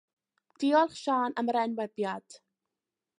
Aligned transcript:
Diolch 0.63 0.95
Siân 1.01 1.37
am 1.43 1.51
yr 1.53 1.59
enwebiad. 1.65 2.39